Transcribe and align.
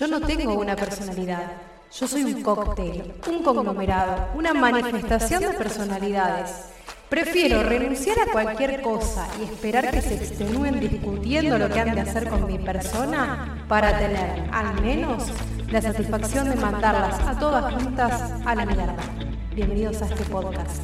Yo 0.00 0.08
no 0.08 0.18
tengo 0.18 0.54
una 0.54 0.76
personalidad. 0.76 1.52
Yo 1.92 2.08
soy 2.08 2.24
un 2.24 2.42
cóctel, 2.42 3.12
un 3.28 3.42
conglomerado, 3.42 4.30
una 4.34 4.54
manifestación 4.54 5.42
de 5.42 5.50
personalidades. 5.50 6.70
Prefiero 7.10 7.62
renunciar 7.62 8.16
a 8.20 8.32
cualquier 8.32 8.80
cosa 8.80 9.28
y 9.38 9.44
esperar 9.44 9.90
que 9.90 10.00
se 10.00 10.14
extenúen 10.14 10.80
discutiendo 10.80 11.58
lo 11.58 11.68
que 11.68 11.80
han 11.80 11.94
de 11.94 12.00
hacer 12.00 12.30
con 12.30 12.46
mi 12.46 12.58
persona 12.58 13.62
para 13.68 13.98
tener, 13.98 14.48
al 14.50 14.80
menos, 14.80 15.30
la 15.70 15.82
satisfacción 15.82 16.48
de 16.48 16.56
mandarlas 16.56 17.20
a 17.20 17.38
todas 17.38 17.74
juntas 17.74 18.32
a 18.46 18.54
la 18.54 18.64
mierda. 18.64 18.96
Bienvenidos 19.54 20.00
a 20.00 20.06
este 20.06 20.24
podcast. 20.30 20.82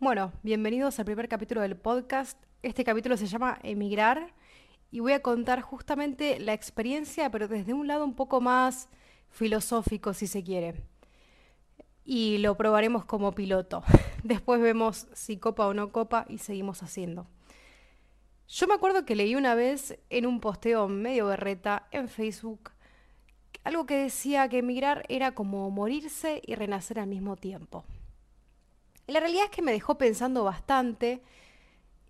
Bueno, 0.00 0.32
bienvenidos 0.42 0.98
al 0.98 1.04
primer 1.04 1.28
capítulo 1.28 1.60
del 1.60 1.76
podcast. 1.76 2.42
Este 2.60 2.82
capítulo 2.82 3.16
se 3.16 3.28
llama 3.28 3.60
Emigrar 3.62 4.34
y 4.94 5.00
voy 5.00 5.10
a 5.10 5.22
contar 5.22 5.60
justamente 5.60 6.38
la 6.38 6.52
experiencia, 6.52 7.28
pero 7.28 7.48
desde 7.48 7.74
un 7.74 7.88
lado 7.88 8.04
un 8.04 8.14
poco 8.14 8.40
más 8.40 8.88
filosófico, 9.28 10.14
si 10.14 10.28
se 10.28 10.44
quiere. 10.44 10.84
Y 12.04 12.38
lo 12.38 12.56
probaremos 12.56 13.04
como 13.04 13.34
piloto. 13.34 13.82
Después 14.22 14.60
vemos 14.60 15.08
si 15.12 15.36
copa 15.36 15.66
o 15.66 15.74
no 15.74 15.90
copa 15.90 16.26
y 16.28 16.38
seguimos 16.38 16.84
haciendo. 16.84 17.26
Yo 18.46 18.68
me 18.68 18.74
acuerdo 18.74 19.04
que 19.04 19.16
leí 19.16 19.34
una 19.34 19.56
vez 19.56 19.98
en 20.10 20.26
un 20.26 20.38
posteo 20.38 20.86
medio 20.86 21.26
berreta 21.26 21.88
en 21.90 22.08
Facebook 22.08 22.70
algo 23.64 23.86
que 23.86 23.96
decía 23.96 24.48
que 24.48 24.58
emigrar 24.58 25.06
era 25.08 25.34
como 25.34 25.68
morirse 25.70 26.40
y 26.46 26.54
renacer 26.54 27.00
al 27.00 27.08
mismo 27.08 27.34
tiempo. 27.34 27.84
La 29.08 29.18
realidad 29.18 29.46
es 29.46 29.50
que 29.50 29.62
me 29.62 29.72
dejó 29.72 29.98
pensando 29.98 30.44
bastante 30.44 31.20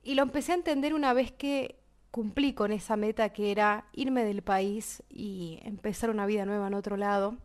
y 0.03 0.17
lo 0.17 0.23
empecé 0.23 0.53
a 0.53 0.57
entender 0.57 0.93
una 0.93 1.15
vez 1.15 1.33
que 1.33 1.83
cumplí 2.15 2.53
con 2.53 2.71
esa 2.71 2.97
meta 2.97 3.31
que 3.31 3.51
era 3.51 3.87
irme 3.93 4.23
del 4.23 4.41
país 4.41 5.03
y 5.09 5.59
empezar 5.65 6.11
una 6.11 6.27
vida 6.27 6.47
nueva 6.47 6.69
en 6.69 6.75
otro 6.75 6.97
lado. 6.97 7.39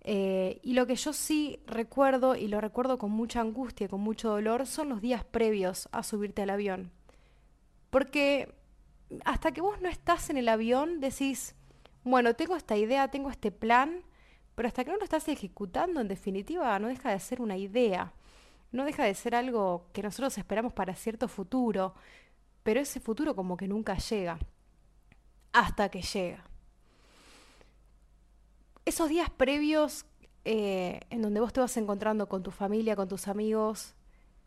Eh, 0.00 0.60
y 0.62 0.72
lo 0.72 0.86
que 0.86 0.96
yo 0.96 1.12
sí 1.12 1.60
recuerdo, 1.66 2.36
y 2.36 2.48
lo 2.48 2.62
recuerdo 2.62 2.96
con 2.96 3.10
mucha 3.10 3.42
angustia 3.42 3.86
con 3.86 4.00
mucho 4.00 4.30
dolor, 4.30 4.66
son 4.66 4.88
los 4.88 5.02
días 5.02 5.24
previos 5.24 5.90
a 5.92 6.02
subirte 6.04 6.40
al 6.40 6.48
avión. 6.48 6.90
Porque 7.90 8.54
hasta 9.26 9.52
que 9.52 9.60
vos 9.60 9.78
no 9.82 9.90
estás 9.90 10.30
en 10.30 10.38
el 10.38 10.48
avión 10.48 10.98
decís, 10.98 11.54
bueno, 12.02 12.32
tengo 12.32 12.56
esta 12.56 12.78
idea, 12.78 13.08
tengo 13.08 13.28
este 13.28 13.50
plan, 13.52 14.00
pero 14.54 14.68
hasta 14.68 14.84
que 14.84 14.90
no 14.90 14.96
lo 14.96 15.04
estás 15.04 15.28
ejecutando, 15.28 16.00
en 16.00 16.08
definitiva, 16.08 16.78
no 16.78 16.88
deja 16.88 17.10
de 17.10 17.20
ser 17.20 17.42
una 17.42 17.58
idea, 17.58 18.14
no 18.72 18.86
deja 18.86 19.04
de 19.04 19.14
ser 19.14 19.34
algo 19.34 19.84
que 19.92 20.02
nosotros 20.02 20.38
esperamos 20.38 20.72
para 20.72 20.94
cierto 20.94 21.28
futuro, 21.28 21.94
pero 22.66 22.80
ese 22.80 22.98
futuro 22.98 23.36
como 23.36 23.56
que 23.56 23.68
nunca 23.68 23.96
llega, 23.96 24.40
hasta 25.52 25.88
que 25.88 26.02
llega. 26.02 26.44
Esos 28.84 29.08
días 29.08 29.30
previos 29.30 30.04
eh, 30.44 30.98
en 31.10 31.22
donde 31.22 31.38
vos 31.38 31.52
te 31.52 31.60
vas 31.60 31.76
encontrando 31.76 32.28
con 32.28 32.42
tu 32.42 32.50
familia, 32.50 32.96
con 32.96 33.06
tus 33.06 33.28
amigos, 33.28 33.94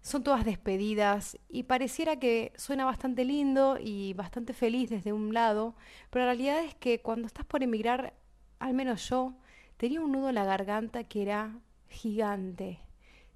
son 0.02 0.22
todas 0.22 0.44
despedidas 0.44 1.38
y 1.48 1.64
pareciera 1.64 2.20
que 2.20 2.52
suena 2.58 2.84
bastante 2.84 3.24
lindo 3.24 3.78
y 3.80 4.12
bastante 4.16 4.52
feliz 4.52 4.90
desde 4.90 5.14
un 5.14 5.34
lado, 5.34 5.76
pero 6.10 6.26
la 6.26 6.32
realidad 6.32 6.62
es 6.62 6.76
que 6.76 7.02
cuando 7.02 7.26
estás 7.26 7.46
por 7.46 7.64
emigrar, 7.64 8.16
al 8.60 8.74
menos 8.74 9.08
yo, 9.08 9.34
tenía 9.78 10.02
un 10.02 10.12
nudo 10.12 10.28
en 10.28 10.36
la 10.36 10.44
garganta 10.44 11.06
que 11.06 11.22
era 11.22 11.58
gigante, 11.88 12.80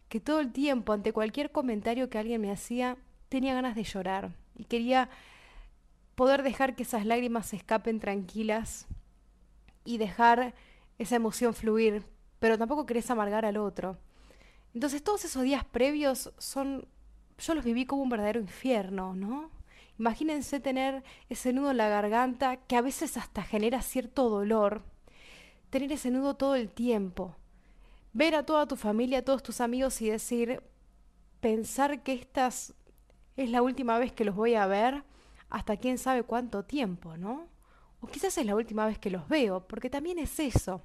que 0.10 0.20
todo 0.20 0.42
el 0.42 0.52
tiempo, 0.52 0.92
ante 0.92 1.14
cualquier 1.14 1.54
comentario 1.54 2.10
que 2.10 2.18
alguien 2.18 2.42
me 2.42 2.52
hacía, 2.52 2.98
tenía 3.30 3.54
ganas 3.54 3.76
de 3.76 3.86
llorar 3.86 4.43
y 4.56 4.66
quería 4.66 5.10
poder 6.16 6.44
dejar 6.44 6.76
que 6.76 6.84
esas 6.84 7.06
lágrimas 7.06 7.48
se 7.48 7.56
escapen 7.56 8.00
tranquilas 8.00 8.88
y 9.86 9.98
dejar 9.98 10.54
esa 10.98 11.16
emoción 11.16 11.54
fluir, 11.54 12.06
pero 12.40 12.58
tampoco 12.58 12.86
querés 12.86 13.10
amargar 13.10 13.46
al 13.46 13.58
otro. 13.58 13.98
Entonces 14.74 15.04
todos 15.04 15.26
esos 15.26 15.44
días 15.44 15.66
previos 15.66 16.32
son, 16.38 16.88
yo 17.38 17.56
los 17.56 17.66
viví 17.66 17.86
como 17.86 18.04
un 18.04 18.10
verdadero 18.10 18.40
infierno, 18.40 19.16
¿no? 19.16 19.52
Imagínense 20.00 20.60
tener 20.60 21.04
ese 21.30 21.54
nudo 21.54 21.72
en 21.72 21.78
la 21.78 21.88
garganta 21.88 22.58
que 22.58 22.76
a 22.76 22.82
veces 22.82 23.18
hasta 23.18 23.44
genera 23.44 23.82
cierto 23.82 24.30
dolor, 24.30 24.84
tener 25.70 25.92
ese 25.92 26.10
nudo 26.10 26.36
todo 26.36 26.56
el 26.56 26.70
tiempo, 26.70 27.36
ver 28.12 28.36
a 28.36 28.46
toda 28.46 28.68
tu 28.68 28.76
familia, 28.76 29.20
a 29.20 29.22
todos 29.24 29.44
tus 29.44 29.62
amigos 29.62 30.02
y 30.02 30.10
decir, 30.10 30.64
pensar 31.40 32.02
que 32.04 32.14
estas 32.14 32.74
es 33.36 33.50
la 33.50 33.62
última 33.62 33.98
vez 33.98 34.12
que 34.12 34.26
los 34.26 34.36
voy 34.36 34.56
a 34.56 34.68
ver 34.68 35.04
hasta 35.50 35.78
quién 35.78 35.98
sabe 35.98 36.24
cuánto 36.24 36.64
tiempo, 36.64 37.18
¿no? 37.18 37.48
O 38.02 38.08
quizás 38.08 38.38
es 38.38 38.46
la 38.46 38.56
última 38.56 38.86
vez 38.86 38.98
que 39.00 39.10
los 39.10 39.28
veo, 39.28 39.68
porque 39.68 39.90
también 39.90 40.20
es 40.20 40.40
eso. 40.40 40.82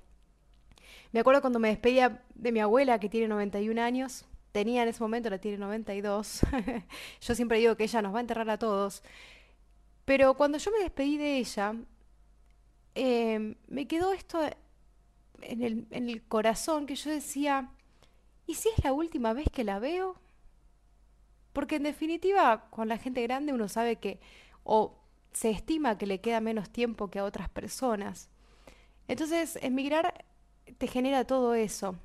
Me 1.10 1.20
acuerdo 1.20 1.40
cuando 1.40 1.58
me 1.58 1.68
despedía 1.68 2.22
de 2.34 2.52
mi 2.52 2.60
abuela, 2.60 3.00
que 3.00 3.08
tiene 3.08 3.28
91 3.28 3.80
años, 3.82 4.24
tenía 4.52 4.82
en 4.82 4.88
ese 4.88 5.00
momento, 5.00 5.30
la 5.30 5.38
tiene 5.38 5.58
92, 5.58 6.40
yo 7.20 7.34
siempre 7.34 7.58
digo 7.58 7.76
que 7.76 7.84
ella 7.84 8.02
nos 8.02 8.14
va 8.14 8.18
a 8.18 8.20
enterrar 8.20 8.50
a 8.50 8.58
todos, 8.58 9.02
pero 10.04 10.34
cuando 10.34 10.58
yo 10.58 10.70
me 10.70 10.78
despedí 10.78 11.18
de 11.18 11.38
ella, 11.38 11.74
em, 12.94 13.54
me 13.68 13.86
quedó 13.86 14.12
esto 14.12 14.40
en 15.42 15.62
el, 15.62 15.86
en 15.90 16.08
el 16.08 16.22
corazón 16.22 16.86
que 16.86 16.94
yo 16.94 17.10
decía, 17.10 17.70
¿y 18.46 18.54
si 18.54 18.68
es 18.70 18.84
la 18.84 18.92
última 18.92 19.32
vez 19.32 19.48
que 19.50 19.64
la 19.64 19.78
veo? 19.78 20.16
Porque 21.58 21.74
en 21.74 21.82
definitiva, 21.82 22.70
con 22.70 22.86
la 22.86 22.98
gente 22.98 23.20
grande 23.20 23.52
uno 23.52 23.66
sabe 23.66 23.96
que 23.96 24.20
o 24.62 24.96
se 25.32 25.50
estima 25.50 25.98
que 25.98 26.06
le 26.06 26.20
queda 26.20 26.40
menos 26.40 26.70
tiempo 26.70 27.10
que 27.10 27.18
a 27.18 27.24
otras 27.24 27.48
personas. 27.48 28.30
Entonces, 29.08 29.58
emigrar 29.60 30.24
te 30.78 30.86
genera 30.86 31.24
todo 31.24 31.54
eso. 31.54 31.96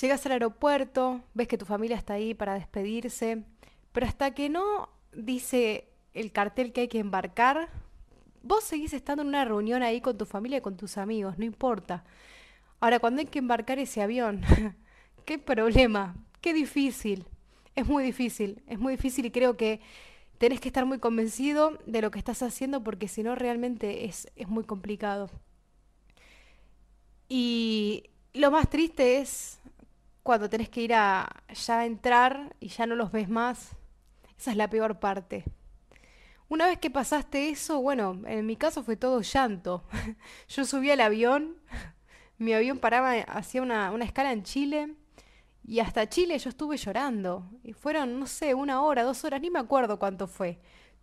Llegas 0.00 0.26
al 0.26 0.32
aeropuerto, 0.32 1.20
ves 1.34 1.46
que 1.46 1.56
tu 1.56 1.66
familia 1.66 1.96
está 1.96 2.14
ahí 2.14 2.34
para 2.34 2.54
despedirse, 2.54 3.44
pero 3.92 4.06
hasta 4.06 4.32
que 4.32 4.48
no 4.48 4.88
dice 5.12 5.88
el 6.14 6.32
cartel 6.32 6.72
que 6.72 6.80
hay 6.80 6.88
que 6.88 6.98
embarcar, 6.98 7.68
vos 8.42 8.64
seguís 8.64 8.92
estando 8.92 9.22
en 9.22 9.28
una 9.28 9.44
reunión 9.44 9.84
ahí 9.84 10.00
con 10.00 10.18
tu 10.18 10.26
familia 10.26 10.58
y 10.58 10.62
con 10.62 10.76
tus 10.76 10.98
amigos, 10.98 11.38
no 11.38 11.44
importa. 11.44 12.02
Ahora, 12.80 12.98
cuando 12.98 13.20
hay 13.20 13.26
que 13.26 13.38
embarcar 13.38 13.78
ese 13.78 14.02
avión, 14.02 14.42
qué 15.24 15.38
problema, 15.38 16.16
qué 16.40 16.52
difícil. 16.52 17.28
Es 17.74 17.86
muy 17.86 18.04
difícil, 18.04 18.62
es 18.66 18.78
muy 18.78 18.92
difícil 18.96 19.26
y 19.26 19.30
creo 19.30 19.56
que 19.56 19.80
tenés 20.38 20.60
que 20.60 20.68
estar 20.68 20.86
muy 20.86 20.98
convencido 20.98 21.78
de 21.86 22.02
lo 22.02 22.10
que 22.10 22.18
estás 22.18 22.42
haciendo 22.42 22.84
porque 22.84 23.08
si 23.08 23.22
no 23.22 23.34
realmente 23.34 24.04
es, 24.04 24.28
es 24.36 24.48
muy 24.48 24.64
complicado. 24.64 25.30
Y 27.28 28.10
lo 28.32 28.50
más 28.50 28.68
triste 28.70 29.18
es 29.18 29.60
cuando 30.22 30.48
tenés 30.48 30.68
que 30.68 30.82
ir 30.82 30.94
a 30.94 31.42
ya 31.66 31.84
entrar 31.84 32.54
y 32.60 32.68
ya 32.68 32.86
no 32.86 32.94
los 32.94 33.10
ves 33.10 33.28
más. 33.28 33.76
Esa 34.38 34.52
es 34.52 34.56
la 34.56 34.70
peor 34.70 35.00
parte. 35.00 35.44
Una 36.48 36.66
vez 36.66 36.78
que 36.78 36.90
pasaste 36.90 37.48
eso, 37.48 37.80
bueno, 37.80 38.20
en 38.26 38.46
mi 38.46 38.56
caso 38.56 38.84
fue 38.84 38.96
todo 38.96 39.20
llanto. 39.22 39.84
Yo 40.48 40.64
subí 40.64 40.90
al 40.90 41.00
avión, 41.00 41.56
mi 42.38 42.52
avión 42.52 42.78
paraba, 42.78 43.14
hacía 43.14 43.62
una, 43.62 43.90
una 43.90 44.04
escala 44.04 44.32
en 44.32 44.42
Chile 44.44 44.94
y 45.66 45.80
hasta 45.80 46.08
Chile 46.08 46.38
yo 46.38 46.50
estuve 46.50 46.76
llorando. 46.76 47.50
Y 47.62 47.72
fueron, 47.72 48.20
no 48.20 48.26
sé, 48.26 48.54
una 48.54 48.82
hora, 48.82 49.02
dos 49.02 49.24
horas, 49.24 49.40
ni 49.40 49.50
me 49.50 49.58
acuerdo 49.58 49.98
cuánto 49.98 50.26
fue. 50.26 50.58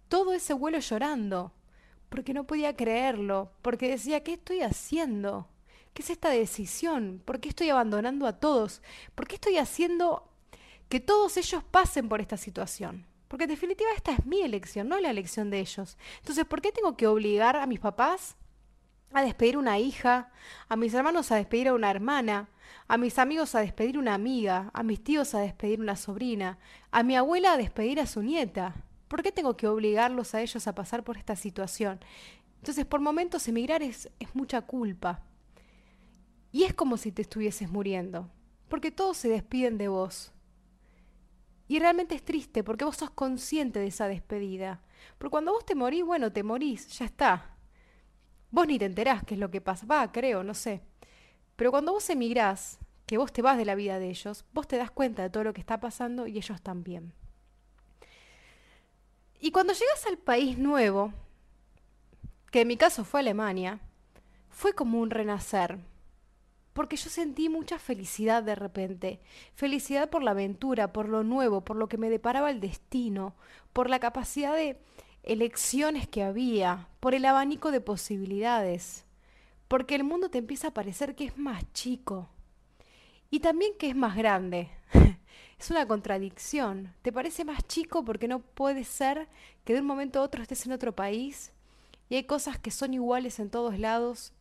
Todo 0.07 0.33
ese 0.33 0.53
vuelo 0.53 0.79
llorando. 0.79 1.51
Porque 2.09 2.33
no 2.33 2.45
podía 2.45 2.75
creerlo. 2.75 3.51
Porque 3.61 3.89
decía, 3.89 4.23
¿qué 4.23 4.33
estoy 4.33 4.61
haciendo? 4.61 5.47
¿Qué 5.94 6.03
es 6.03 6.11
esta 6.11 6.29
decisión? 6.29 7.22
¿Por 7.25 7.39
qué 7.39 7.49
estoy 7.49 7.69
abandonando 7.69 8.27
a 8.27 8.39
todos? 8.39 8.81
¿Por 9.16 9.27
qué 9.27 9.35
estoy 9.35 9.57
haciendo 9.57 10.29
que 10.89 10.99
todos 10.99 11.38
ellos 11.38 11.63
pasen 11.63 12.07
por 12.07 12.22
esta 12.22 12.38
situación? 12.38 13.07
Porque 13.28 13.45
en 13.45 13.49
definitiva 13.49 13.89
esta 13.95 14.11
es 14.11 14.25
mi 14.25 14.41
elección, 14.41 14.89
no 14.89 14.99
la 14.99 15.09
elección 15.09 15.49
de 15.49 15.59
ellos. 15.59 15.97
Entonces, 16.19 16.45
¿por 16.45 16.61
qué 16.61 16.72
tengo 16.72 16.95
que 16.97 17.07
obligar 17.07 17.55
a 17.55 17.66
mis 17.66 17.79
papás 17.79 18.35
a 19.14 19.22
despedir 19.23 19.57
una 19.57 19.79
hija, 19.79 20.31
a 20.69 20.75
mis 20.75 20.93
hermanos 20.93 21.31
a 21.31 21.37
despedir 21.37 21.69
a 21.69 21.73
una 21.73 21.90
hermana, 21.90 22.49
a 22.88 22.97
mis 22.97 23.20
amigos 23.20 23.56
a 23.56 23.62
despedir 23.62 23.97
una 23.97 24.14
amiga, 24.14 24.70
a 24.73 24.84
mis 24.84 25.03
tíos 25.03 25.34
a 25.34 25.40
despedir 25.40 25.79
una 25.79 25.96
sobrina, 25.96 26.59
a 26.91 27.03
mi 27.03 27.16
abuela 27.16 27.53
a 27.53 27.58
despedir 27.58 28.00
a 28.00 28.06
su 28.06 28.22
nieta. 28.22 28.76
¿Por 29.08 29.23
qué 29.23 29.32
tengo 29.32 29.58
que 29.58 29.68
obligarlos 29.68 30.34
a 30.34 30.41
ellos 30.41 30.68
a 30.68 30.76
pasar 30.76 31.03
por 31.03 31.18
esta 31.18 31.35
situación? 31.35 32.00
Entonces, 32.58 32.85
por 32.85 33.02
momentos 33.02 33.47
emigrar 33.47 33.82
es, 33.82 34.09
es 34.20 34.35
mucha 34.35 34.62
culpa. 34.62 35.23
Y 36.52 36.64
es 36.64 36.73
como 36.73 36.97
si 36.97 37.12
te 37.12 37.22
estuvieses 37.22 37.70
muriendo, 37.70 38.29
porque 38.68 38.91
todos 38.91 39.17
se 39.17 39.29
despiden 39.29 39.78
de 39.78 39.88
vos. 39.88 40.32
Y 41.67 41.79
realmente 41.79 42.16
es 42.16 42.24
triste 42.24 42.64
porque 42.66 42.84
vos 42.84 42.97
sos 42.97 43.12
consciente 43.12 43.79
de 43.79 43.88
esa 43.88 44.09
despedida. 44.09 44.82
Porque 45.17 45.32
cuando 45.32 45.53
vos 45.53 45.66
te 45.66 45.74
morís, 45.74 46.03
bueno, 46.03 46.32
te 46.32 46.44
morís, 46.44 46.88
ya 47.00 47.06
está. 47.06 47.56
Vos 48.50 48.67
ni 48.67 48.78
te 48.78 48.85
enterás 48.85 49.24
qué 49.24 49.35
es 49.35 49.40
lo 49.40 49.50
que 49.50 49.62
pasa. 49.62 49.85
Va, 49.85 50.12
creo, 50.12 50.44
no 50.44 50.53
sé. 50.53 50.82
Pero 51.56 51.72
cuando 51.72 51.94
vos 51.94 52.09
emigrás, 52.09 52.80
que 53.06 53.18
vos 53.18 53.32
te 53.34 53.42
vas 53.42 53.58
de 53.58 53.66
la 53.66 53.76
vida 53.76 54.00
de 54.00 54.09
ellos, 54.09 54.46
vos 54.53 54.68
te 54.68 54.78
das 54.78 54.92
cuenta 54.92 55.22
de 55.22 55.30
todo 55.30 55.44
lo 55.44 55.53
que 55.53 55.62
está 55.62 55.80
pasando 55.80 56.28
y 56.28 56.38
ellos 56.38 56.62
también. 56.62 57.14
Y 59.40 59.52
cuando 59.52 59.74
llegas 59.74 60.06
al 60.08 60.18
país 60.18 60.58
nuevo, 60.58 61.14
que 62.52 62.62
en 62.62 62.68
mi 62.68 62.78
caso 62.78 63.03
fue 63.03 63.22
Alemania, 63.22 63.80
fue 64.50 64.74
como 64.74 65.00
un 65.00 65.09
renacer. 65.09 65.80
Porque 66.74 66.96
yo 66.96 67.09
sentí 67.09 67.50
mucha 67.50 67.80
felicidad 67.80 68.44
de 68.44 68.56
repente. 68.56 69.20
Felicidad 69.56 70.09
por 70.09 70.24
la 70.24 70.32
aventura, 70.32 70.94
por 70.94 71.09
lo 71.09 71.24
nuevo, 71.24 71.62
por 71.62 71.76
lo 71.76 71.90
que 71.90 71.98
me 71.98 72.09
deparaba 72.09 72.50
el 72.50 72.62
destino, 72.62 73.36
por 73.74 73.90
la 73.90 74.00
capacidad 74.00 74.56
de 74.56 74.80
elecciones 75.24 76.08
que 76.08 76.24
había, 76.24 76.88
por 77.00 77.14
el 77.14 77.26
abanico 77.26 77.72
de 77.72 77.82
posibilidades. 77.82 79.06
Porque 79.72 79.96
el 79.96 80.03
mundo 80.03 80.29
te 80.29 80.38
empieza 80.38 80.68
a 80.68 80.73
parecer 80.73 81.16
que 81.16 81.23
es 81.23 81.38
más 81.38 81.64
chico. 81.72 82.28
Y 83.29 83.40
también 83.40 83.72
que 83.79 83.88
es 83.88 83.96
más 83.96 84.18
grande. 84.18 84.70
es 85.59 85.72
una 85.72 85.88
contradicción. 85.88 86.94
Te 87.02 87.14
parece 87.14 87.46
más 87.46 87.66
chico 87.66 88.03
porque 88.03 88.28
no 88.28 88.41
puede 88.41 88.84
ser 88.84 89.29
que 89.64 89.72
de 89.73 89.79
un 89.79 89.85
momento 89.85 90.20
a 90.20 90.23
otro 90.23 90.41
estés 90.41 90.66
en 90.66 90.73
otro 90.73 90.94
país 90.94 91.53
y 92.09 92.16
hay 92.16 92.26
cosas 92.26 92.59
que 92.59 92.70
son 92.70 92.94
iguales 92.94 93.40
en 93.40 93.50
todos 93.50 93.79
lados 93.79 94.34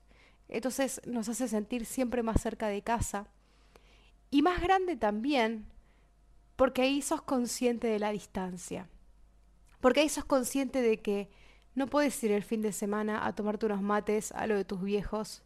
entonces 0.51 1.01
nos 1.07 1.29
hace 1.29 1.47
sentir 1.47 1.87
siempre 1.87 2.23
más 2.23 2.41
cerca 2.43 2.67
de 2.67 2.83
casa. 2.83 3.29
Y 4.31 4.43
más 4.43 4.61
grande 4.61 4.97
también, 4.97 5.67
porque 6.57 6.83
ahí 6.83 7.03
sos 7.03 7.23
consciente 7.23 7.87
de 7.87 8.01
la 8.01 8.11
distancia. 8.11 8.89
Porque 9.81 10.01
ahí 10.01 10.09
sos 10.09 10.25
consciente 10.25 10.83
de 10.83 11.01
que 11.01 11.31
no 11.75 11.87
puedes 11.87 12.23
ir 12.25 12.33
el 12.33 12.43
fin 12.43 12.63
de 12.63 12.73
semana 12.73 13.27
a 13.27 13.35
tomarte 13.35 13.67
unos 13.67 13.83
mates 13.83 14.33
a 14.33 14.47
lo 14.47 14.57
de 14.57 14.65
tus 14.65 14.83
viejos. 14.83 15.43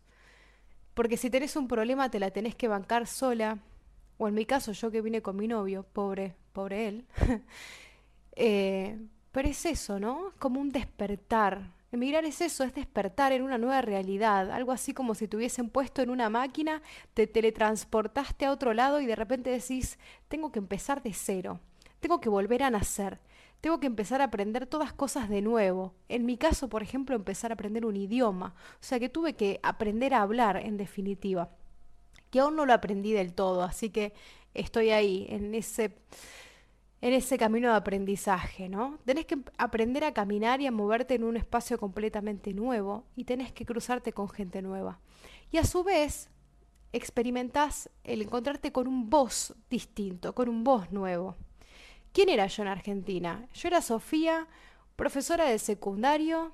Porque 0.95 1.17
si 1.17 1.31
tenés 1.31 1.57
un 1.57 1.69
problema 1.69 2.11
te 2.11 2.21
la 2.21 2.31
tenés 2.31 2.55
que 2.55 2.69
bancar 2.69 3.07
sola. 3.07 3.59
O 4.17 4.29
en 4.29 4.35
mi 4.35 4.47
caso, 4.47 4.73
yo 4.73 4.91
que 4.91 5.01
vine 5.01 5.23
con 5.23 5.37
mi 5.37 5.49
novio, 5.49 5.85
pobre, 5.93 6.37
pobre 6.53 6.89
él. 6.89 7.05
eh, 8.37 8.97
pero 9.33 9.49
es 9.49 9.67
eso, 9.67 9.99
¿no? 9.99 10.33
Como 10.39 10.61
un 10.61 10.71
despertar. 10.71 11.73
Emigrar 11.91 12.25
es 12.25 12.41
eso, 12.41 12.65
es 12.65 12.75
despertar 12.75 13.33
en 13.33 13.43
una 13.43 13.57
nueva 13.57 13.81
realidad, 13.81 14.51
algo 14.51 14.73
así 14.73 14.93
como 14.95 15.15
si 15.15 15.29
te 15.29 15.37
hubiesen 15.37 15.71
puesto 15.71 16.03
en 16.03 16.11
una 16.11 16.29
máquina, 16.29 16.83
te 17.15 17.29
teletransportaste 17.29 18.47
a 18.47 18.51
otro 18.51 18.75
lado 18.75 19.01
y 19.01 19.07
de 19.07 19.15
repente 19.15 19.51
decís, 19.51 19.97
tengo 20.27 20.51
que 20.51 20.59
empezar 20.59 21.05
de 21.05 21.13
cero, 21.13 21.61
tengo 22.01 22.21
que 22.21 22.29
volver 22.29 22.65
a 22.65 22.71
nacer, 22.71 23.21
tengo 23.65 23.81
que 23.81 23.87
empezar 23.87 24.21
a 24.21 24.25
aprender 24.25 24.67
todas 24.67 24.93
cosas 24.93 25.31
de 25.31 25.41
nuevo. 25.41 25.95
En 26.11 26.27
mi 26.27 26.37
caso, 26.37 26.69
por 26.69 26.83
ejemplo, 26.83 27.17
empezar 27.17 27.51
a 27.51 27.55
aprender 27.55 27.87
un 27.87 27.97
idioma, 27.97 28.55
o 28.75 28.85
sea 28.85 29.01
que 29.01 29.09
tuve 29.09 29.37
que 29.37 29.59
aprender 29.63 30.13
a 30.13 30.21
hablar 30.21 30.59
en 30.59 30.77
definitiva, 30.77 31.49
que 32.31 32.41
aún 32.41 32.57
no 32.57 32.67
lo 32.67 32.75
aprendí 32.75 33.13
del 33.13 33.33
todo, 33.33 33.63
así 33.63 33.89
que 33.89 34.13
estoy 34.53 34.91
ahí, 34.91 35.25
en 35.31 35.55
ese 35.55 35.97
en 37.01 37.15
ese 37.15 37.39
camino 37.39 37.71
de 37.71 37.77
aprendizaje, 37.77 38.69
¿no? 38.69 38.99
Tenés 39.07 39.25
que 39.25 39.39
aprender 39.57 40.05
a 40.05 40.13
caminar 40.13 40.61
y 40.61 40.67
a 40.67 40.71
moverte 40.71 41.15
en 41.15 41.25
un 41.25 41.39
espacio 41.39 41.79
completamente 41.79 42.53
nuevo 42.53 43.07
y 43.17 43.25
tenés 43.25 43.51
que 43.51 43.65
cruzarte 43.65 44.13
con 44.13 44.29
gente 44.29 44.61
nueva. 44.61 45.01
Y 45.51 45.57
a 45.57 45.65
su 45.65 45.83
vez, 45.83 46.29
experimentás 46.93 47.89
el 48.05 48.21
encontrarte 48.21 48.73
con 48.73 48.87
un 48.87 49.09
voz 49.09 49.55
distinto, 49.71 50.35
con 50.35 50.51
un 50.51 50.65
voz 50.65 50.93
nuevo. 50.93 51.37
¿Quién 52.15 52.29
era 52.29 52.47
yo 52.47 52.63
en 52.63 52.69
Argentina? 52.69 53.49
Yo 53.55 53.67
era 53.67 53.83
Sofía, 53.83 54.47
profesora 54.95 55.47
de 55.47 55.59
secundario, 55.59 56.53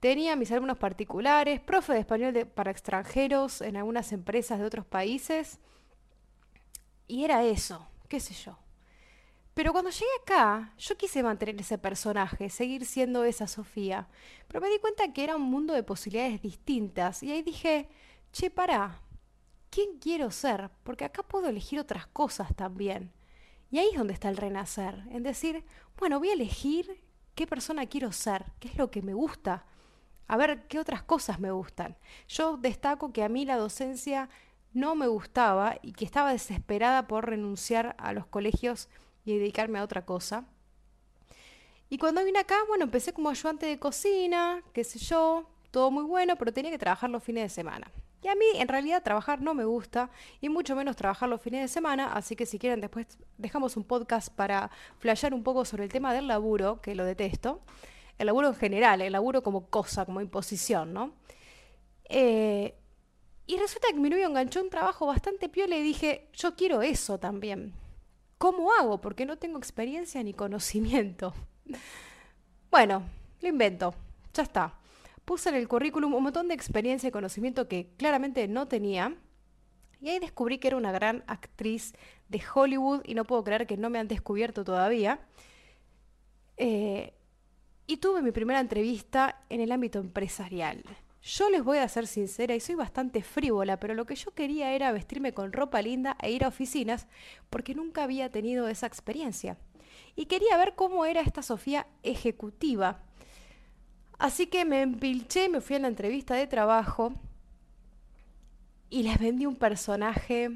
tenía 0.00 0.34
mis 0.34 0.50
alumnos 0.50 0.76
particulares, 0.76 1.60
profe 1.60 1.92
de 1.92 2.00
español 2.00 2.34
para 2.52 2.72
extranjeros 2.72 3.60
en 3.60 3.76
algunas 3.76 4.10
empresas 4.10 4.58
de 4.58 4.64
otros 4.64 4.84
países. 4.84 5.60
Y 7.06 7.22
era 7.22 7.44
eso, 7.44 7.86
qué 8.08 8.18
sé 8.18 8.34
yo. 8.34 8.58
Pero 9.54 9.70
cuando 9.70 9.90
llegué 9.90 10.10
acá, 10.20 10.74
yo 10.76 10.96
quise 10.96 11.22
mantener 11.22 11.60
ese 11.60 11.78
personaje, 11.78 12.50
seguir 12.50 12.84
siendo 12.84 13.22
esa 13.22 13.46
Sofía. 13.46 14.08
Pero 14.48 14.60
me 14.60 14.68
di 14.68 14.80
cuenta 14.80 15.12
que 15.12 15.22
era 15.22 15.36
un 15.36 15.42
mundo 15.42 15.74
de 15.74 15.84
posibilidades 15.84 16.42
distintas. 16.42 17.22
Y 17.22 17.30
ahí 17.30 17.42
dije, 17.42 17.88
che, 18.32 18.50
pará, 18.50 19.00
¿quién 19.70 20.00
quiero 20.00 20.32
ser? 20.32 20.70
Porque 20.82 21.04
acá 21.04 21.22
puedo 21.22 21.48
elegir 21.48 21.78
otras 21.78 22.08
cosas 22.08 22.52
también. 22.56 23.12
Y 23.70 23.78
ahí 23.78 23.88
es 23.92 23.98
donde 23.98 24.14
está 24.14 24.28
el 24.28 24.36
renacer, 24.36 25.04
en 25.10 25.22
decir, 25.22 25.64
bueno, 25.98 26.18
voy 26.18 26.30
a 26.30 26.34
elegir 26.34 27.02
qué 27.34 27.46
persona 27.46 27.86
quiero 27.86 28.12
ser, 28.12 28.46
qué 28.60 28.68
es 28.68 28.76
lo 28.76 28.90
que 28.90 29.02
me 29.02 29.14
gusta, 29.14 29.66
a 30.26 30.36
ver 30.36 30.66
qué 30.68 30.78
otras 30.78 31.02
cosas 31.02 31.40
me 31.40 31.50
gustan. 31.50 31.96
Yo 32.28 32.56
destaco 32.56 33.12
que 33.12 33.22
a 33.22 33.28
mí 33.28 33.44
la 33.44 33.56
docencia 33.56 34.28
no 34.72 34.94
me 34.94 35.06
gustaba 35.06 35.76
y 35.82 35.92
que 35.92 36.04
estaba 36.04 36.32
desesperada 36.32 37.06
por 37.06 37.28
renunciar 37.28 37.94
a 37.98 38.12
los 38.12 38.26
colegios 38.26 38.88
y 39.24 39.36
dedicarme 39.36 39.78
a 39.78 39.84
otra 39.84 40.04
cosa. 40.04 40.44
Y 41.90 41.98
cuando 41.98 42.24
vine 42.24 42.38
acá, 42.38 42.56
bueno, 42.68 42.84
empecé 42.84 43.12
como 43.12 43.30
ayudante 43.30 43.66
de 43.66 43.78
cocina, 43.78 44.62
qué 44.72 44.84
sé 44.84 44.98
yo, 44.98 45.48
todo 45.70 45.90
muy 45.90 46.04
bueno, 46.04 46.36
pero 46.36 46.52
tenía 46.52 46.70
que 46.70 46.78
trabajar 46.78 47.08
los 47.08 47.22
fines 47.22 47.44
de 47.44 47.48
semana. 47.48 47.90
Y 48.22 48.28
a 48.28 48.34
mí 48.34 48.46
en 48.54 48.68
realidad 48.68 49.02
trabajar 49.02 49.40
no 49.40 49.54
me 49.54 49.64
gusta 49.64 50.10
y 50.40 50.48
mucho 50.48 50.74
menos 50.74 50.96
trabajar 50.96 51.28
los 51.28 51.40
fines 51.40 51.60
de 51.60 51.68
semana, 51.68 52.12
así 52.12 52.34
que 52.34 52.46
si 52.46 52.58
quieren 52.58 52.80
después 52.80 53.06
dejamos 53.36 53.76
un 53.76 53.84
podcast 53.84 54.28
para 54.34 54.70
flashear 54.98 55.34
un 55.34 55.44
poco 55.44 55.64
sobre 55.64 55.84
el 55.84 55.92
tema 55.92 56.12
del 56.12 56.26
laburo, 56.26 56.80
que 56.80 56.94
lo 56.94 57.04
detesto. 57.04 57.60
El 58.18 58.26
laburo 58.26 58.48
en 58.48 58.56
general, 58.56 59.00
el 59.00 59.12
laburo 59.12 59.42
como 59.44 59.66
cosa, 59.66 60.04
como 60.04 60.20
imposición, 60.20 60.92
¿no? 60.92 61.12
Eh, 62.08 62.74
y 63.46 63.56
resulta 63.56 63.88
que 63.88 64.00
mi 64.00 64.10
novio 64.10 64.26
enganchó 64.26 64.60
un 64.60 64.70
trabajo 64.70 65.06
bastante 65.06 65.48
piola 65.48 65.76
y 65.76 65.82
dije, 65.82 66.28
yo 66.34 66.56
quiero 66.56 66.82
eso 66.82 67.18
también. 67.18 67.72
¿Cómo 68.36 68.72
hago? 68.72 69.00
Porque 69.00 69.26
no 69.26 69.38
tengo 69.38 69.58
experiencia 69.58 70.22
ni 70.22 70.32
conocimiento. 70.34 71.34
Bueno, 72.70 73.02
lo 73.40 73.48
invento. 73.48 73.94
Ya 74.34 74.42
está. 74.42 74.77
Puse 75.28 75.50
en 75.50 75.56
el 75.56 75.68
currículum 75.68 76.14
un 76.14 76.22
montón 76.22 76.48
de 76.48 76.54
experiencia 76.54 77.06
y 77.06 77.12
conocimiento 77.12 77.68
que 77.68 77.90
claramente 77.98 78.48
no 78.48 78.66
tenía. 78.66 79.14
Y 80.00 80.08
ahí 80.08 80.20
descubrí 80.20 80.56
que 80.56 80.68
era 80.68 80.78
una 80.78 80.90
gran 80.90 81.22
actriz 81.26 81.92
de 82.30 82.40
Hollywood 82.54 83.02
y 83.04 83.12
no 83.12 83.26
puedo 83.26 83.44
creer 83.44 83.66
que 83.66 83.76
no 83.76 83.90
me 83.90 83.98
han 83.98 84.08
descubierto 84.08 84.64
todavía. 84.64 85.20
Eh, 86.56 87.12
y 87.86 87.98
tuve 87.98 88.22
mi 88.22 88.32
primera 88.32 88.58
entrevista 88.58 89.44
en 89.50 89.60
el 89.60 89.70
ámbito 89.70 89.98
empresarial. 89.98 90.82
Yo 91.20 91.50
les 91.50 91.62
voy 91.62 91.76
a 91.76 91.88
ser 91.88 92.06
sincera 92.06 92.54
y 92.54 92.60
soy 92.60 92.76
bastante 92.76 93.22
frívola, 93.22 93.78
pero 93.78 93.92
lo 93.92 94.06
que 94.06 94.14
yo 94.14 94.32
quería 94.32 94.72
era 94.72 94.92
vestirme 94.92 95.34
con 95.34 95.52
ropa 95.52 95.82
linda 95.82 96.16
e 96.22 96.30
ir 96.30 96.42
a 96.42 96.48
oficinas 96.48 97.06
porque 97.50 97.74
nunca 97.74 98.02
había 98.02 98.30
tenido 98.30 98.66
esa 98.66 98.86
experiencia. 98.86 99.58
Y 100.16 100.24
quería 100.24 100.56
ver 100.56 100.74
cómo 100.74 101.04
era 101.04 101.20
esta 101.20 101.42
Sofía 101.42 101.86
ejecutiva. 102.02 103.02
Así 104.18 104.46
que 104.46 104.64
me 104.64 104.82
empilché, 104.82 105.48
me 105.48 105.60
fui 105.60 105.76
a 105.76 105.78
la 105.78 105.88
entrevista 105.88 106.34
de 106.34 106.46
trabajo 106.46 107.12
y 108.90 109.04
les 109.04 109.18
vendí 109.18 109.46
un 109.46 109.56
personaje 109.56 110.50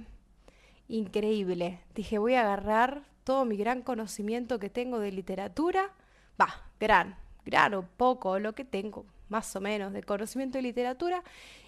increíble. 0.89 1.81
Dije, 1.95 2.19
voy 2.19 2.35
a 2.35 2.43
agarrar 2.43 3.03
todo 3.23 3.45
mi 3.45 3.57
gran 3.57 3.83
conocimiento 3.83 4.59
que 4.59 4.69
tengo 4.69 4.99
de 4.99 5.13
literatura. 5.13 5.93
Va, 6.41 6.71
gran, 6.81 7.17
gran 7.45 7.75
o 7.75 7.83
poco, 7.83 8.39
lo 8.41 8.55
que 8.55 8.65
tengo, 8.65 9.07
más 9.29 9.55
o 9.55 9.61
menos, 9.61 9.93
de 9.93 10.03
conocimiento 10.03 10.59
de 10.59 10.63
literatura 10.63 11.23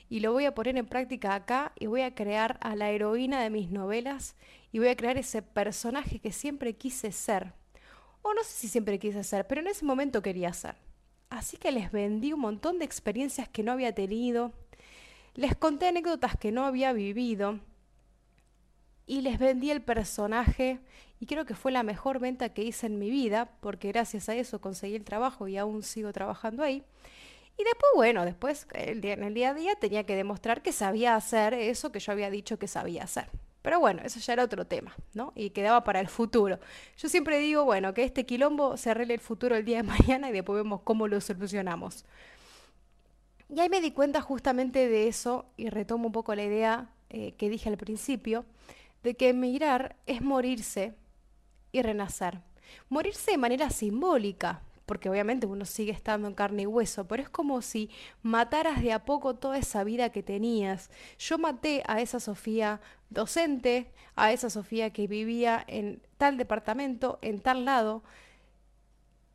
y 0.08 0.20
lo 0.20 0.32
voy 0.32 0.44
a 0.44 0.54
poner 0.54 0.76
en 0.76 0.86
práctica 0.86 1.34
acá 1.34 1.72
y 1.78 1.86
voy 1.86 2.02
a 2.02 2.14
crear 2.14 2.58
a 2.60 2.76
la 2.76 2.90
heroína 2.90 3.40
de 3.42 3.50
mis 3.50 3.70
novelas 3.70 4.36
y 4.72 4.78
voy 4.78 4.88
a 4.88 4.96
crear 4.96 5.16
ese 5.16 5.42
personaje 5.42 6.18
que 6.18 6.32
siempre 6.32 6.74
quise 6.74 7.12
ser. 7.12 7.52
O 8.22 8.34
no 8.34 8.42
sé 8.42 8.52
si 8.52 8.68
siempre 8.68 8.98
quise 8.98 9.22
ser, 9.22 9.46
pero 9.46 9.60
en 9.60 9.68
ese 9.68 9.84
momento 9.84 10.22
quería 10.22 10.52
ser. 10.52 10.76
Así 11.34 11.56
que 11.56 11.72
les 11.72 11.90
vendí 11.90 12.32
un 12.32 12.38
montón 12.38 12.78
de 12.78 12.84
experiencias 12.84 13.48
que 13.48 13.64
no 13.64 13.72
había 13.72 13.92
tenido, 13.92 14.52
les 15.34 15.56
conté 15.56 15.88
anécdotas 15.88 16.36
que 16.36 16.52
no 16.52 16.64
había 16.64 16.92
vivido 16.92 17.58
y 19.04 19.20
les 19.20 19.40
vendí 19.40 19.72
el 19.72 19.82
personaje 19.82 20.78
y 21.18 21.26
creo 21.26 21.44
que 21.44 21.56
fue 21.56 21.72
la 21.72 21.82
mejor 21.82 22.20
venta 22.20 22.50
que 22.50 22.62
hice 22.62 22.86
en 22.86 23.00
mi 23.00 23.10
vida 23.10 23.50
porque 23.60 23.88
gracias 23.88 24.28
a 24.28 24.36
eso 24.36 24.60
conseguí 24.60 24.94
el 24.94 25.02
trabajo 25.02 25.48
y 25.48 25.56
aún 25.56 25.82
sigo 25.82 26.12
trabajando 26.12 26.62
ahí. 26.62 26.84
Y 27.58 27.64
después, 27.64 27.90
bueno, 27.96 28.24
después 28.24 28.68
en 28.72 29.24
el 29.24 29.34
día 29.34 29.50
a 29.50 29.54
día 29.54 29.74
tenía 29.74 30.06
que 30.06 30.14
demostrar 30.14 30.62
que 30.62 30.70
sabía 30.70 31.16
hacer 31.16 31.52
eso 31.54 31.90
que 31.90 31.98
yo 31.98 32.12
había 32.12 32.30
dicho 32.30 32.60
que 32.60 32.68
sabía 32.68 33.02
hacer. 33.02 33.28
Pero 33.64 33.80
bueno, 33.80 34.02
eso 34.04 34.20
ya 34.20 34.34
era 34.34 34.44
otro 34.44 34.66
tema, 34.66 34.94
¿no? 35.14 35.32
Y 35.34 35.48
quedaba 35.48 35.84
para 35.84 35.98
el 35.98 36.08
futuro. 36.08 36.58
Yo 36.98 37.08
siempre 37.08 37.38
digo, 37.38 37.64
bueno, 37.64 37.94
que 37.94 38.04
este 38.04 38.26
quilombo 38.26 38.76
se 38.76 38.90
arregle 38.90 39.14
el 39.14 39.20
futuro 39.20 39.56
el 39.56 39.64
día 39.64 39.78
de 39.78 39.82
mañana 39.84 40.28
y 40.28 40.32
después 40.32 40.62
vemos 40.62 40.82
cómo 40.82 41.08
lo 41.08 41.18
solucionamos. 41.22 42.04
Y 43.48 43.58
ahí 43.60 43.70
me 43.70 43.80
di 43.80 43.90
cuenta 43.90 44.20
justamente 44.20 44.86
de 44.86 45.08
eso 45.08 45.46
y 45.56 45.70
retomo 45.70 46.08
un 46.08 46.12
poco 46.12 46.34
la 46.34 46.44
idea 46.44 46.90
eh, 47.08 47.32
que 47.38 47.48
dije 47.48 47.70
al 47.70 47.78
principio, 47.78 48.44
de 49.02 49.14
que 49.14 49.30
emigrar 49.30 49.96
es 50.04 50.20
morirse 50.20 50.92
y 51.72 51.80
renacer. 51.80 52.42
Morirse 52.90 53.30
de 53.30 53.38
manera 53.38 53.70
simbólica, 53.70 54.60
porque 54.86 55.08
obviamente 55.08 55.46
uno 55.46 55.64
sigue 55.64 55.92
estando 55.92 56.28
en 56.28 56.34
carne 56.34 56.62
y 56.62 56.66
hueso, 56.66 57.06
pero 57.06 57.22
es 57.22 57.28
como 57.28 57.62
si 57.62 57.90
mataras 58.22 58.82
de 58.82 58.92
a 58.92 59.04
poco 59.04 59.34
toda 59.34 59.58
esa 59.58 59.84
vida 59.84 60.10
que 60.10 60.22
tenías. 60.22 60.90
Yo 61.18 61.38
maté 61.38 61.82
a 61.86 62.00
esa 62.00 62.20
Sofía 62.20 62.80
docente, 63.10 63.92
a 64.14 64.32
esa 64.32 64.50
Sofía 64.50 64.90
que 64.90 65.06
vivía 65.06 65.64
en 65.66 66.02
tal 66.18 66.36
departamento, 66.36 67.18
en 67.22 67.40
tal 67.40 67.64
lado, 67.64 68.02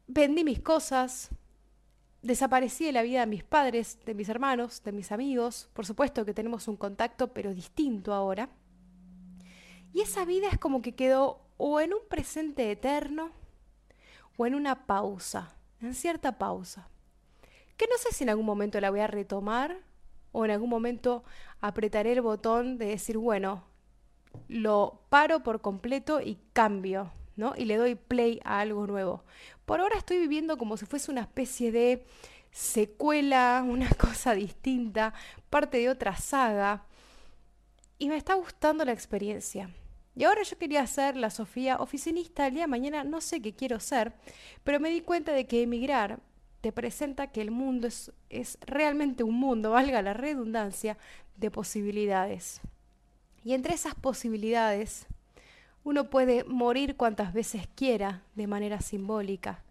vendí 0.08 0.44
mis 0.44 0.60
cosas, 0.60 1.30
desaparecí 2.22 2.86
de 2.86 2.92
la 2.92 3.04
vida 3.04 3.22
de 3.22 3.28
mis 3.28 3.44
padres, 3.44 4.00
de 4.06 4.14
mis 4.14 4.30
hermanos, 4.30 4.84
de 4.84 4.92
mis 4.92 5.12
amigos. 5.12 5.70
Por 5.74 5.86
supuesto 5.86 6.26
que 6.26 6.34
tenemos 6.34 6.68
un 6.68 6.78
contacto, 6.78 7.34
pero 7.34 7.54
distinto 7.54 8.14
ahora. 8.14 8.50
Y 9.94 10.02
esa 10.02 10.26
vida 10.26 10.48
es 10.52 10.60
como 10.60 10.82
que 10.82 10.94
quedó 10.94 11.42
o 11.58 11.82
en 11.82 11.94
un 11.94 12.02
presente 12.08 12.72
eterno 12.72 13.32
o 14.40 14.48
en 14.48 14.56
una 14.56 14.88
pausa, 14.88 15.54
en 15.82 15.94
cierta 15.94 16.38
pausa. 16.38 16.88
Que 17.76 17.88
no 17.88 17.98
sé 17.98 18.14
si 18.14 18.24
en 18.24 18.30
algún 18.30 18.46
momento 18.46 18.80
la 18.80 18.90
voy 18.90 19.02
a 19.02 19.08
retomar 19.08 19.82
o 20.32 20.46
en 20.46 20.52
algún 20.52 20.70
momento 20.70 21.26
apretaré 21.60 22.14
el 22.14 22.22
botón 22.22 22.78
de 22.78 22.86
decir, 22.86 23.18
bueno, 23.18 23.66
lo 24.48 25.02
paro 25.10 25.44
por 25.44 25.60
completo 25.60 26.22
y 26.22 26.40
cambio, 26.54 27.12
¿no? 27.36 27.54
Y 27.58 27.66
le 27.66 27.76
doy 27.76 27.96
play 27.96 28.40
a 28.46 28.62
algo 28.62 28.88
nuevo. 28.88 29.26
Por 29.66 29.82
ahora 29.82 29.98
estoy 29.98 30.20
viviendo 30.20 30.58
como 30.58 30.78
si 30.78 30.86
fuese 30.86 31.12
una 31.12 31.22
especie 31.22 31.74
de 31.74 32.06
secuela, 32.50 33.62
una 33.68 33.90
cosa 33.90 34.34
distinta, 34.36 35.14
parte 35.50 35.80
de 35.80 35.90
otra 35.90 36.16
saga. 36.16 36.86
Y 37.98 38.08
me 38.08 38.16
está 38.16 38.36
gustando 38.36 38.86
la 38.86 38.94
experiencia. 38.94 39.70
Y 40.16 40.24
ahora 40.24 40.44
yo 40.44 40.58
quería 40.58 40.86
ser 40.88 41.16
la 41.16 41.30
Sofía 41.30 41.78
oficinista, 41.78 42.48
el 42.48 42.56
día 42.56 42.64
de 42.64 42.68
mañana 42.68 43.04
no 43.04 43.22
sé 43.22 43.42
qué 43.42 43.54
quiero 43.54 43.80
ser, 43.80 44.14
pero 44.64 44.80
me 44.80 44.90
di 44.90 45.02
cuenta 45.02 45.32
de 45.32 45.48
que 45.48 45.62
emigrar 45.62 46.20
te 46.62 46.72
presenta 46.72 47.28
que 47.28 47.42
el 47.42 47.52
mundo 47.52 47.88
es, 47.88 48.12
es 48.30 48.58
realmente 48.62 49.24
un 49.24 49.36
mundo, 49.36 49.72
valga 49.72 50.02
la 50.02 50.14
redundancia, 50.14 50.98
de 51.38 51.52
posibilidades. 51.52 52.60
Y 53.44 53.54
entre 53.54 53.74
esas 53.74 53.96
posibilidades, 53.96 55.08
uno 55.84 56.10
puede 56.10 56.44
morir 56.44 56.98
cuantas 56.98 57.34
veces 57.34 57.68
quiera 57.76 58.24
de 58.36 58.48
manera 58.48 58.82
simbólica 58.82 59.64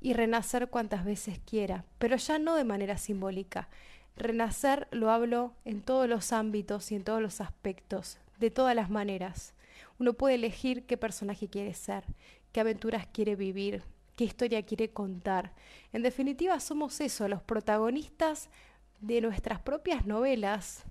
y 0.00 0.14
renacer 0.14 0.68
cuantas 0.68 1.04
veces 1.04 1.40
quiera, 1.44 1.84
pero 1.98 2.16
ya 2.16 2.38
no 2.38 2.54
de 2.54 2.64
manera 2.64 2.98
simbólica. 2.98 3.68
Renacer 4.16 4.88
lo 4.90 5.10
hablo 5.10 5.54
en 5.64 5.80
todos 5.80 6.08
los 6.08 6.32
ámbitos 6.32 6.92
y 6.92 6.96
en 6.96 7.04
todos 7.04 7.22
los 7.22 7.40
aspectos, 7.40 8.18
de 8.38 8.50
todas 8.50 8.76
las 8.76 8.90
maneras. 8.90 9.54
Uno 10.02 10.14
puede 10.14 10.34
elegir 10.34 10.84
qué 10.84 10.96
personaje 10.96 11.46
quiere 11.46 11.74
ser, 11.74 12.02
qué 12.50 12.58
aventuras 12.58 13.06
quiere 13.06 13.36
vivir, 13.36 13.84
qué 14.16 14.24
historia 14.24 14.64
quiere 14.64 14.90
contar. 14.90 15.52
En 15.92 16.02
definitiva, 16.02 16.58
somos 16.58 17.00
eso, 17.00 17.28
los 17.28 17.40
protagonistas 17.40 18.50
de 18.98 19.20
nuestras 19.20 19.60
propias 19.60 20.04
novelas, 20.04 20.82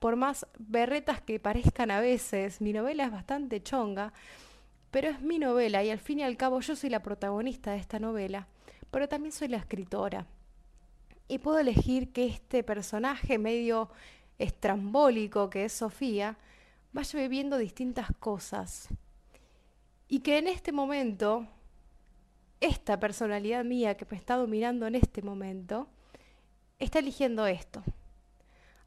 por 0.00 0.16
más 0.16 0.48
berretas 0.58 1.20
que 1.20 1.38
parezcan 1.38 1.92
a 1.92 2.00
veces, 2.00 2.60
mi 2.60 2.72
novela 2.72 3.04
es 3.04 3.12
bastante 3.12 3.62
chonga, 3.62 4.12
pero 4.90 5.10
es 5.10 5.20
mi 5.20 5.38
novela 5.38 5.84
y 5.84 5.90
al 5.90 6.00
fin 6.00 6.18
y 6.18 6.24
al 6.24 6.36
cabo 6.36 6.58
yo 6.58 6.74
soy 6.74 6.90
la 6.90 7.04
protagonista 7.04 7.70
de 7.70 7.78
esta 7.78 8.00
novela, 8.00 8.48
pero 8.90 9.08
también 9.08 9.30
soy 9.30 9.46
la 9.46 9.58
escritora. 9.58 10.26
Y 11.28 11.38
puedo 11.38 11.60
elegir 11.60 12.12
que 12.12 12.26
este 12.26 12.64
personaje 12.64 13.38
medio 13.38 13.90
estrambólico 14.40 15.50
que 15.50 15.66
es 15.66 15.72
Sofía 15.72 16.36
vaya 16.92 17.20
viviendo 17.20 17.58
distintas 17.58 18.08
cosas. 18.18 18.88
Y 20.08 20.20
que 20.20 20.38
en 20.38 20.48
este 20.48 20.72
momento, 20.72 21.46
esta 22.60 22.98
personalidad 22.98 23.64
mía 23.64 23.96
que 23.96 24.06
me 24.10 24.16
está 24.16 24.36
dominando 24.36 24.86
en 24.86 24.96
este 24.96 25.22
momento, 25.22 25.88
está 26.78 26.98
eligiendo 26.98 27.46
esto. 27.46 27.82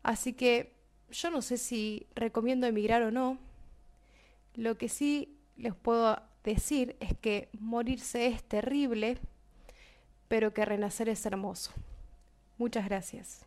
Así 0.02 0.34
que 0.34 0.76
yo 1.12 1.32
no 1.32 1.42
sé 1.42 1.58
si 1.58 2.08
recomiendo 2.16 2.68
emigrar 2.68 3.04
o 3.04 3.12
no. 3.12 3.38
Lo 4.56 4.78
que 4.78 4.90
sí 4.90 5.38
les 5.56 5.76
puedo 5.76 6.22
decir 6.44 6.98
es 7.00 7.18
que 7.18 7.50
morirse 7.54 8.28
es 8.28 8.44
terrible, 8.44 9.18
pero 10.28 10.54
que 10.54 10.66
renacer 10.66 11.08
es 11.08 11.26
hermoso. 11.26 11.72
Muchas 12.58 12.86
gracias. 12.86 13.46